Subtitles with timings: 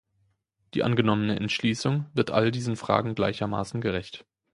[0.73, 4.25] Die angenommene Entschließung wird all diesen Fragen gleichermaßen gerecht.